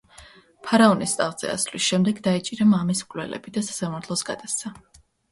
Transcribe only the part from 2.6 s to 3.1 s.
მამის